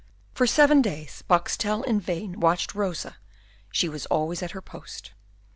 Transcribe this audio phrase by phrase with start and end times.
[0.33, 3.17] For seven days Boxtel in vain watched Rosa;
[3.71, 5.11] she was always at her post.